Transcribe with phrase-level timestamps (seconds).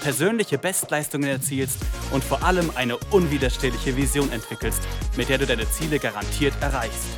[0.00, 1.78] persönliche Bestleistungen erzielst
[2.12, 4.82] und vor allem eine unwiderstehliche Vision entwickelst,
[5.16, 7.08] mit der du deine Ziele garantiert erreichst.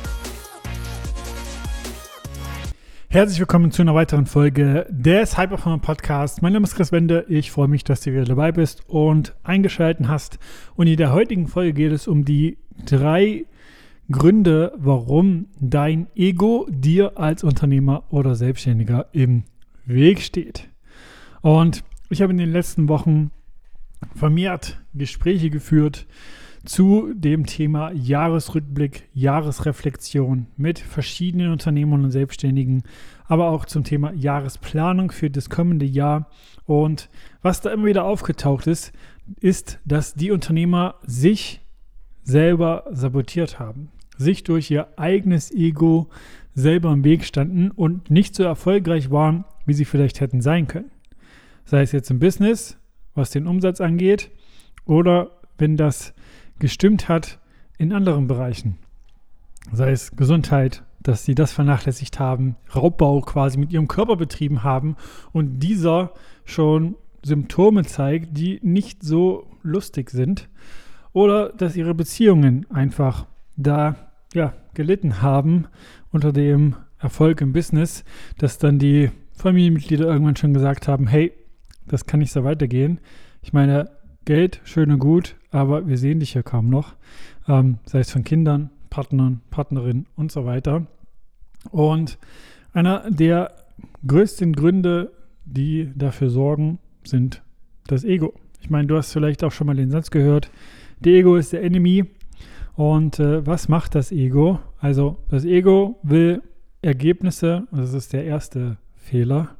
[3.09, 6.41] Herzlich willkommen zu einer weiteren Folge des Hyperformer Podcasts.
[6.41, 7.25] Mein Name ist Chris Wende.
[7.27, 10.39] Ich freue mich, dass du wieder dabei bist und eingeschaltet hast.
[10.75, 13.45] Und in der heutigen Folge geht es um die drei
[14.09, 19.43] Gründe, warum dein Ego dir als Unternehmer oder Selbstständiger im
[19.85, 20.69] Weg steht.
[21.41, 23.31] Und ich habe in den letzten Wochen
[24.15, 26.07] vermehrt Gespräche geführt
[26.65, 32.83] zu dem Thema Jahresrückblick, Jahresreflexion mit verschiedenen Unternehmern und Selbstständigen,
[33.25, 36.29] aber auch zum Thema Jahresplanung für das kommende Jahr.
[36.65, 37.09] Und
[37.41, 38.91] was da immer wieder aufgetaucht ist,
[39.39, 41.61] ist, dass die Unternehmer sich
[42.23, 46.09] selber sabotiert haben, sich durch ihr eigenes Ego
[46.53, 50.91] selber im Weg standen und nicht so erfolgreich waren, wie sie vielleicht hätten sein können
[51.65, 52.77] sei es jetzt im Business,
[53.13, 54.31] was den Umsatz angeht,
[54.85, 56.13] oder wenn das
[56.59, 57.39] gestimmt hat
[57.77, 58.77] in anderen Bereichen,
[59.71, 64.95] sei es Gesundheit, dass sie das vernachlässigt haben, Raubbau quasi mit ihrem Körper betrieben haben
[65.31, 66.13] und dieser
[66.45, 70.49] schon Symptome zeigt, die nicht so lustig sind,
[71.13, 73.95] oder dass ihre Beziehungen einfach da
[74.33, 75.67] ja, gelitten haben
[76.11, 78.03] unter dem Erfolg im Business,
[78.37, 81.33] dass dann die Familienmitglieder irgendwann schon gesagt haben, hey,
[81.91, 82.99] das kann nicht so weitergehen.
[83.41, 83.91] Ich meine,
[84.25, 86.95] Geld, schön und gut, aber wir sehen dich ja kaum noch.
[87.47, 90.87] Ähm, sei es von Kindern, Partnern, Partnerinnen und so weiter.
[91.69, 92.17] Und
[92.73, 93.51] einer der
[94.07, 95.11] größten Gründe,
[95.45, 97.41] die dafür sorgen, sind
[97.87, 98.33] das Ego.
[98.61, 100.49] Ich meine, du hast vielleicht auch schon mal den Satz gehört,
[100.99, 102.05] der Ego ist der Enemy.
[102.75, 104.59] Und äh, was macht das Ego?
[104.79, 106.41] Also das Ego will
[106.81, 109.57] Ergebnisse, das ist der erste Fehler,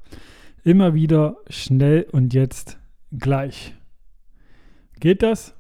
[0.64, 2.78] Immer wieder schnell und jetzt
[3.12, 3.74] gleich.
[5.00, 5.56] Geht das?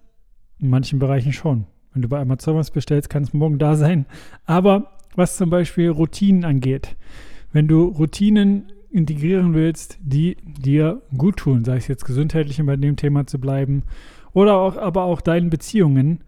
[0.60, 1.66] In manchen Bereichen schon.
[1.94, 4.06] Wenn du bei Amazon was bestellst, kann es morgen da sein.
[4.46, 6.96] Aber was zum Beispiel Routinen angeht,
[7.52, 12.76] wenn du Routinen integrieren willst, die dir gut tun, sei es jetzt gesundheitlich, um bei
[12.76, 13.84] dem Thema zu bleiben,
[14.34, 16.24] oder auch, aber auch deinen Beziehungen,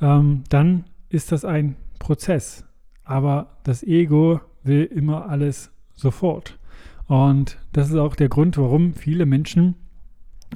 [0.00, 2.64] ähm, dann ist das ein Prozess.
[3.04, 6.58] Aber das Ego will immer alles sofort.
[7.06, 9.74] Und das ist auch der Grund, warum viele Menschen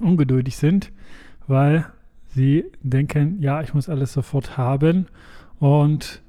[0.01, 0.93] ungeduldig sind,
[1.47, 1.87] weil
[2.29, 5.07] sie denken, ja, ich muss alles sofort haben.
[5.59, 6.23] Und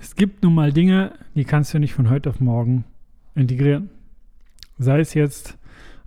[0.00, 2.84] es gibt nun mal Dinge, die kannst du nicht von heute auf morgen
[3.34, 3.90] integrieren.
[4.78, 5.58] Sei es jetzt,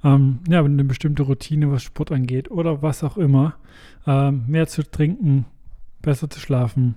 [0.03, 3.55] ähm, ja, eine bestimmte Routine, was Sport angeht oder was auch immer,
[4.07, 5.45] ähm, mehr zu trinken,
[6.01, 6.95] besser zu schlafen.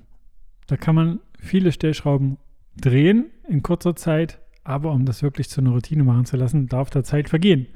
[0.66, 2.38] Da kann man viele Stellschrauben
[2.76, 6.90] drehen in kurzer Zeit, aber um das wirklich zu einer Routine machen zu lassen, darf
[6.90, 7.66] da Zeit vergehen.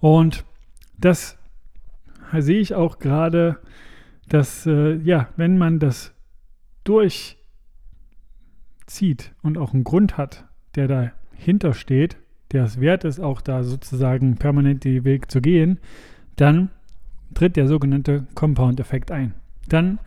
[0.00, 0.44] Und
[0.98, 1.38] das
[2.36, 3.58] sehe ich auch gerade,
[4.28, 6.14] dass, äh, ja, wenn man das
[6.84, 7.36] durchzieht
[9.42, 12.16] und auch einen Grund hat, der dahinter steht,
[12.52, 15.78] der es wert ist, auch da sozusagen permanent den Weg zu gehen,
[16.36, 16.70] dann
[17.34, 19.34] tritt der sogenannte Compound-Effekt ein.
[19.68, 19.98] Dann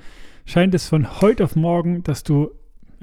[0.45, 2.51] scheint es von heute auf morgen, dass du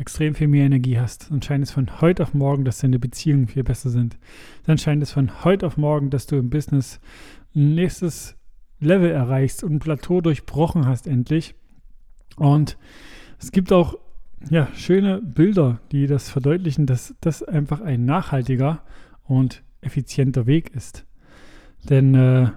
[0.02, 3.46] extrem viel mehr Energie hast, dann scheint es von heute auf morgen, dass deine Beziehungen
[3.46, 4.18] viel besser sind.
[4.66, 7.00] Dann scheint es von heute auf morgen, dass du im Business
[7.54, 8.36] ein nächstes
[8.80, 11.54] Level erreichst und ein Plateau durchbrochen hast endlich.
[12.36, 12.76] Und
[13.38, 13.96] es gibt auch
[14.50, 18.82] ja, schöne Bilder, die das verdeutlichen, dass das einfach ein nachhaltiger
[19.22, 21.06] und effizienter Weg ist.
[21.88, 22.50] Denn äh,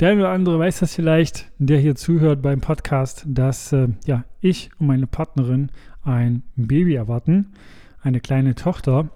[0.00, 4.24] der eine oder andere weiß das vielleicht, der hier zuhört beim Podcast, dass äh, ja,
[4.40, 5.70] ich und meine Partnerin
[6.02, 7.52] ein Baby erwarten,
[8.02, 9.08] eine kleine Tochter.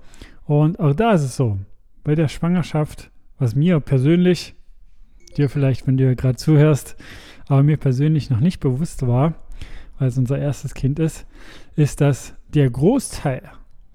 [0.46, 1.58] Und auch da ist es so,
[2.02, 4.54] bei der Schwangerschaft, was mir persönlich,
[5.36, 6.96] dir vielleicht, wenn du gerade zuhörst,
[7.46, 9.34] aber mir persönlich noch nicht bewusst war,
[9.98, 11.26] weil es unser erstes Kind ist,
[11.76, 13.42] ist, dass der Großteil,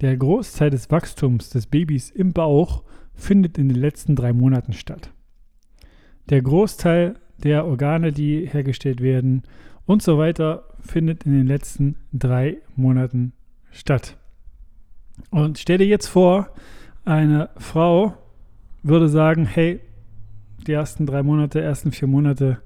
[0.01, 2.83] der Großteil des Wachstums des Babys im Bauch
[3.15, 5.14] findet in den letzten drei Monaten statt.
[6.29, 9.43] Der Großteil der Organe, die hergestellt werden
[9.85, 13.33] und so weiter, findet in den letzten drei Monaten
[13.71, 14.17] statt.
[15.29, 16.49] Und stell dir jetzt vor,
[17.03, 18.17] eine Frau
[18.83, 19.79] würde sagen, hey,
[20.65, 22.61] die ersten drei Monate, ersten vier Monate,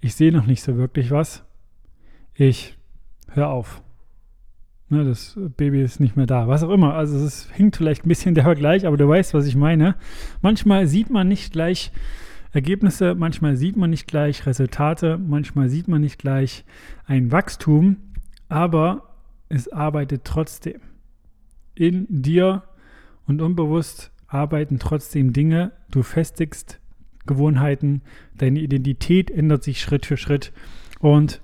[0.00, 1.44] ich sehe noch nicht so wirklich was.
[2.34, 2.76] Ich
[3.30, 3.82] höre auf.
[4.88, 6.94] Ne, das Baby ist nicht mehr da, was auch immer.
[6.94, 9.96] Also es hinkt vielleicht ein bisschen der Vergleich, aber du weißt, was ich meine.
[10.42, 11.92] Manchmal sieht man nicht gleich
[12.52, 16.64] Ergebnisse, manchmal sieht man nicht gleich Resultate, manchmal sieht man nicht gleich
[17.06, 17.96] ein Wachstum,
[18.48, 19.14] aber
[19.48, 20.80] es arbeitet trotzdem.
[21.74, 22.62] In dir
[23.26, 25.72] und unbewusst arbeiten trotzdem Dinge.
[25.90, 26.78] Du festigst
[27.26, 28.02] Gewohnheiten,
[28.36, 30.52] deine Identität ändert sich Schritt für Schritt.
[31.00, 31.40] Und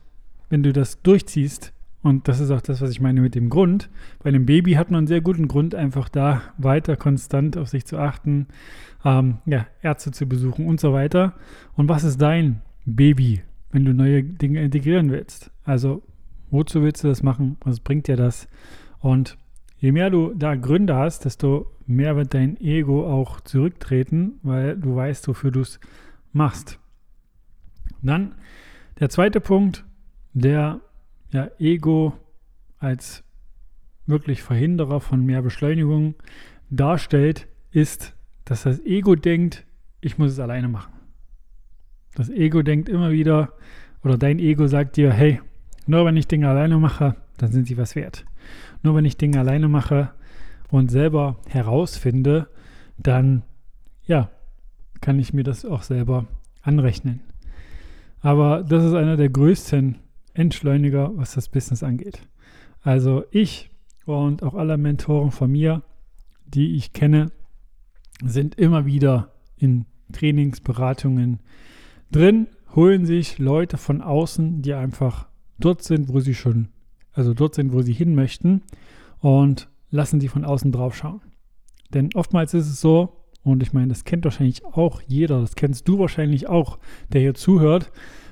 [0.50, 1.72] wenn du das durchziehst,
[2.02, 3.90] und das ist auch das, was ich meine mit dem Grund.
[4.22, 7.86] Bei einem Baby hat man einen sehr guten Grund, einfach da weiter konstant auf sich
[7.86, 8.46] zu achten,
[9.04, 11.34] ähm, ja, Ärzte zu besuchen und so weiter.
[11.74, 13.42] Und was ist dein Baby,
[13.72, 15.50] wenn du neue Dinge integrieren willst?
[15.64, 16.02] Also,
[16.50, 17.56] wozu willst du das machen?
[17.64, 18.48] Was bringt dir das?
[19.00, 19.36] Und
[19.78, 24.94] je mehr du da Gründe hast, desto mehr wird dein Ego auch zurücktreten, weil du
[24.94, 25.80] weißt, wofür du es
[26.32, 26.78] machst.
[28.02, 28.36] Dann
[29.00, 29.84] der zweite Punkt,
[30.32, 30.80] der
[31.30, 32.14] ja, Ego
[32.78, 33.24] als
[34.06, 36.14] wirklich Verhinderer von mehr Beschleunigung
[36.70, 38.14] darstellt, ist,
[38.44, 39.66] dass das Ego denkt,
[40.00, 40.92] ich muss es alleine machen.
[42.14, 43.52] Das Ego denkt immer wieder,
[44.02, 45.40] oder dein Ego sagt dir, hey,
[45.86, 48.24] nur wenn ich Dinge alleine mache, dann sind sie was wert.
[48.82, 50.10] Nur wenn ich Dinge alleine mache
[50.70, 52.48] und selber herausfinde,
[52.96, 53.42] dann,
[54.04, 54.30] ja,
[55.00, 56.26] kann ich mir das auch selber
[56.62, 57.20] anrechnen.
[58.20, 59.98] Aber das ist einer der größten
[60.38, 62.26] Entschleuniger, was das Business angeht.
[62.82, 63.70] Also ich
[64.06, 65.82] und auch alle Mentoren von mir,
[66.46, 67.30] die ich kenne,
[68.24, 71.40] sind immer wieder in Trainingsberatungen
[72.10, 75.26] drin, holen sich Leute von außen, die einfach
[75.58, 76.68] dort sind, wo sie schon,
[77.12, 78.62] also dort sind, wo sie hin möchten
[79.20, 81.20] und lassen sie von außen drauf schauen.
[81.92, 85.88] Denn oftmals ist es so, und ich meine, das kennt wahrscheinlich auch jeder, das kennst
[85.88, 86.78] du wahrscheinlich auch,
[87.12, 87.90] der hier zuhört.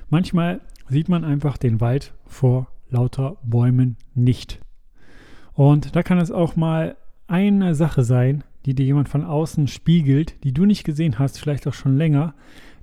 [0.09, 4.59] Manchmal sieht man einfach den Wald vor lauter Bäumen nicht.
[5.53, 6.95] Und da kann es auch mal
[7.27, 11.67] eine Sache sein, die dir jemand von außen spiegelt, die du nicht gesehen hast, vielleicht
[11.67, 12.33] auch schon länger,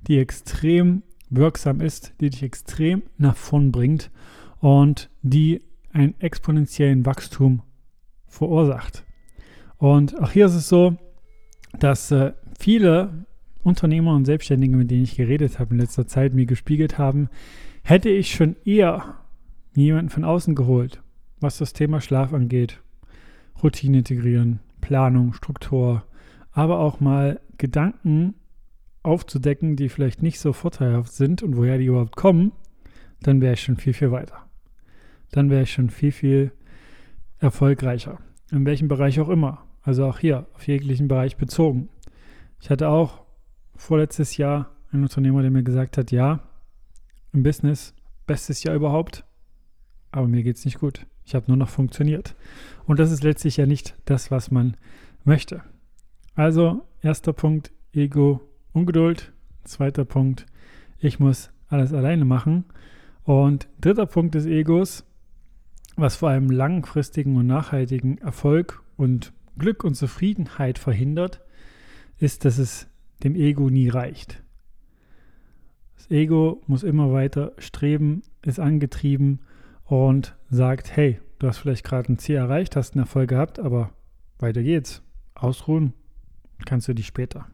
[0.07, 4.11] die extrem wirksam ist, die dich extrem nach vorn bringt
[4.59, 5.61] und die
[5.91, 7.61] einen exponentiellen Wachstum
[8.27, 9.03] verursacht.
[9.77, 10.97] Und auch hier ist es so,
[11.79, 13.25] dass äh, viele
[13.63, 17.29] Unternehmer und Selbstständige, mit denen ich geredet habe in letzter Zeit, mir gespiegelt haben,
[17.87, 19.19] Hätte ich schon eher
[19.75, 21.03] jemanden von außen geholt,
[21.39, 22.81] was das Thema Schlaf angeht,
[23.61, 26.03] Routine integrieren, Planung, Struktur,
[26.51, 28.33] aber auch mal Gedanken
[29.03, 32.53] aufzudecken, die vielleicht nicht so vorteilhaft sind und woher die überhaupt kommen,
[33.21, 34.47] dann wäre ich schon viel, viel weiter.
[35.29, 36.53] Dann wäre ich schon viel, viel
[37.37, 38.17] erfolgreicher.
[38.51, 39.63] In welchem Bereich auch immer.
[39.83, 41.89] Also auch hier, auf jeglichen Bereich bezogen.
[42.59, 43.25] Ich hatte auch
[43.75, 46.39] vorletztes Jahr einen Unternehmer, der mir gesagt hat, ja,
[47.35, 47.93] im Business,
[48.25, 49.25] bestes Jahr überhaupt,
[50.11, 51.05] aber mir geht es nicht gut.
[51.25, 52.35] Ich habe nur noch funktioniert.
[52.85, 54.77] Und das ist letztlich ja nicht das, was man
[55.23, 55.61] möchte.
[56.35, 58.41] Also, erster Punkt, Ego,
[58.73, 59.33] Ungeduld.
[59.63, 60.45] Zweiter Punkt,
[60.99, 62.65] ich muss alles alleine machen.
[63.23, 65.03] Und dritter Punkt des Egos,
[65.95, 71.41] was vor allem langfristigen und nachhaltigen Erfolg und Glück und Zufriedenheit verhindert,
[72.19, 72.87] ist, dass es
[73.23, 74.43] dem Ego nie reicht.
[76.05, 79.39] Das Ego muss immer weiter streben, ist angetrieben
[79.85, 83.89] und sagt, hey, du hast vielleicht gerade ein Ziel erreicht, hast einen Erfolg gehabt, aber
[84.37, 85.01] weiter geht's.
[85.33, 85.93] Ausruhen
[86.63, 87.47] kannst du dich später.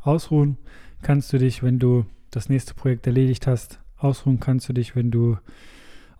[0.00, 0.56] Ausruhen
[1.02, 3.78] kannst du dich, wenn du das nächste Projekt erledigt hast.
[3.98, 5.36] Ausruhen kannst du dich, wenn du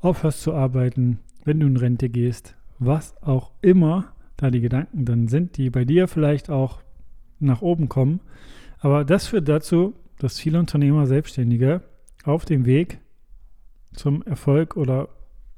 [0.02, 5.28] aufhörst zu arbeiten, wenn du in Rente gehst, was auch immer da die Gedanken dann
[5.28, 6.82] sind, die bei dir vielleicht auch
[7.40, 8.20] nach oben kommen.
[8.78, 11.82] Aber das führt dazu, dass viele Unternehmer, Selbstständige
[12.24, 13.00] auf dem Weg
[13.92, 15.08] zum Erfolg oder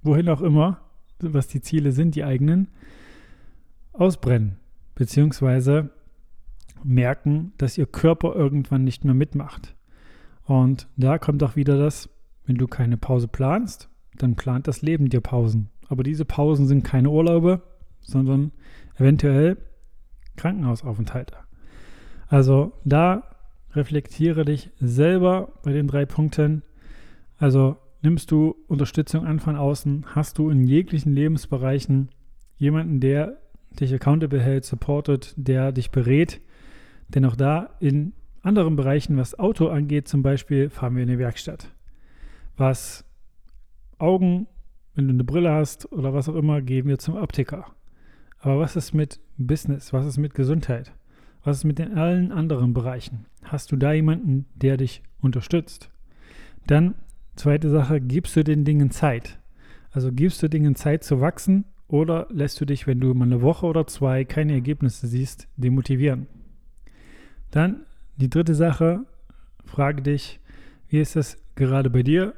[0.03, 0.81] wohin auch immer,
[1.21, 2.69] was die Ziele sind, die eigenen,
[3.93, 4.59] ausbrennen,
[4.95, 5.91] beziehungsweise
[6.85, 9.75] merken, dass ihr Körper irgendwann nicht mehr mitmacht.
[10.45, 12.09] Und da kommt auch wieder das,
[12.47, 15.71] wenn du keine Pause planst, dann plant das Leben dir Pausen.
[15.89, 17.63] Aber diese Pausen sind keine Urlaube,
[18.01, 18.53] sondern
[18.97, 19.57] eventuell
[20.37, 21.37] Krankenhausaufenthalte.
[22.29, 23.37] Also da
[23.79, 26.63] reflektiere dich selber bei den drei Punkten.
[27.39, 32.11] Also nimmst du Unterstützung an von außen, hast du in jeglichen Lebensbereichen
[32.59, 33.39] jemanden, der
[33.79, 36.41] dich accountable hält, supportet, der dich berät.
[37.09, 41.19] Denn auch da in anderen Bereichen, was Auto angeht, zum Beispiel, fahren wir in eine
[41.19, 41.73] Werkstatt.
[42.57, 43.05] Was
[43.99, 44.47] Augen,
[44.95, 47.67] wenn du eine Brille hast oder was auch immer, gehen wir zum Optiker.
[48.41, 49.93] Aber was ist mit Business?
[49.93, 50.93] Was ist mit Gesundheit?
[51.45, 53.27] Was ist mit den allen anderen Bereichen?
[53.43, 55.91] Hast du da jemanden, der dich unterstützt?
[56.67, 56.95] Dann,
[57.37, 59.39] zweite Sache, gibst du den Dingen Zeit.
[59.91, 63.41] Also gibst du Dingen Zeit zu wachsen Oder lässt du dich, wenn du mal eine
[63.41, 66.27] Woche oder zwei keine Ergebnisse siehst, demotivieren?
[67.51, 67.87] Dann
[68.19, 69.07] die dritte Sache,
[69.65, 70.41] frage dich,
[70.89, 72.35] wie ist es gerade bei dir?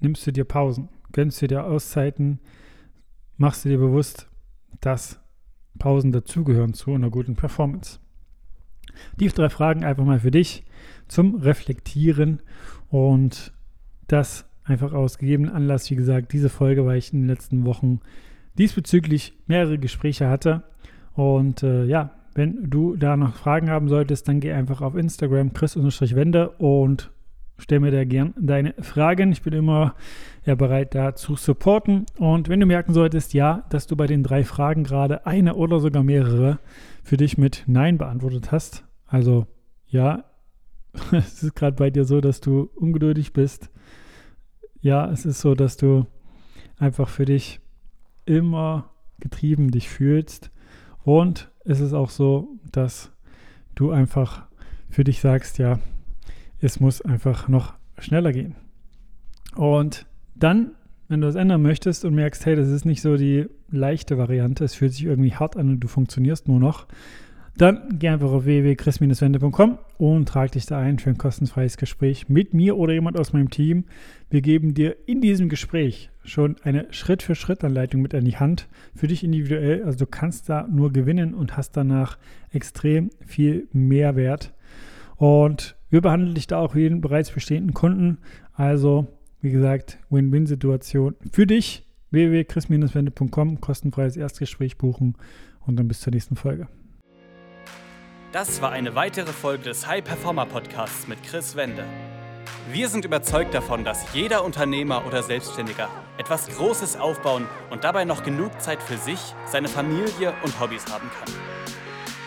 [0.00, 0.90] Nimmst du dir Pausen?
[1.12, 2.40] Gönnst du dir Auszeiten?
[3.38, 4.28] Machst du dir bewusst,
[4.82, 5.21] dass
[5.78, 7.98] Pausen dazugehören zu einer guten Performance?
[9.18, 10.64] Die drei Fragen einfach mal für dich
[11.08, 12.40] zum Reflektieren
[12.90, 13.52] und
[14.06, 18.00] das einfach aus gegebenen Anlass, wie gesagt, diese Folge, weil ich in den letzten Wochen
[18.58, 20.64] diesbezüglich mehrere Gespräche hatte.
[21.14, 25.52] Und äh, ja, wenn du da noch Fragen haben solltest, dann geh einfach auf Instagram
[25.52, 27.10] chris-wende und
[27.58, 29.32] stell mir da gern deine Fragen.
[29.32, 29.94] Ich bin immer
[30.44, 32.06] ja, bereit, da zu supporten.
[32.18, 35.80] Und wenn du merken solltest, ja, dass du bei den drei Fragen gerade eine oder
[35.80, 36.58] sogar mehrere
[37.04, 39.46] für dich mit Nein beantwortet hast, also
[39.86, 40.24] ja,
[41.12, 43.70] es ist gerade bei dir so, dass du ungeduldig bist.
[44.80, 46.06] Ja, es ist so, dass du
[46.78, 47.60] einfach für dich
[48.26, 48.90] immer
[49.20, 50.50] getrieben dich fühlst.
[51.04, 53.12] Und es ist auch so, dass
[53.74, 54.46] du einfach
[54.90, 55.78] für dich sagst, ja,
[56.62, 58.54] es muss einfach noch schneller gehen.
[59.56, 60.70] Und dann,
[61.08, 64.64] wenn du das ändern möchtest und merkst, hey, das ist nicht so die leichte Variante,
[64.64, 66.86] es fühlt sich irgendwie hart an und du funktionierst nur noch,
[67.58, 72.54] dann geh einfach auf www.chris-wende.com und trag dich da ein für ein kostenfreies Gespräch mit
[72.54, 73.84] mir oder jemand aus meinem Team.
[74.30, 79.22] Wir geben dir in diesem Gespräch schon eine Schritt-für-Schritt-Anleitung mit an die Hand für dich
[79.22, 79.84] individuell.
[79.84, 82.16] Also du kannst da nur gewinnen und hast danach
[82.52, 84.54] extrem viel Mehrwert.
[85.16, 88.16] Und wir behandeln dich da auch wie den bereits bestehenden Kunden.
[88.54, 89.06] Also,
[89.42, 91.86] wie gesagt, Win-Win-Situation für dich.
[92.10, 95.16] www.chris-wende.com, kostenfreies Erstgespräch buchen
[95.66, 96.66] und dann bis zur nächsten Folge.
[98.32, 101.84] Das war eine weitere Folge des High Performer Podcasts mit Chris Wende.
[102.72, 108.22] Wir sind überzeugt davon, dass jeder Unternehmer oder Selbstständiger etwas Großes aufbauen und dabei noch
[108.22, 111.61] genug Zeit für sich, seine Familie und Hobbys haben kann.